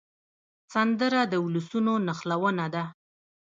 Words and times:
سندره 0.73 1.21
د 1.31 1.33
ولسونو 1.45 1.93
نښلونه 2.07 2.65
ده 2.73 2.83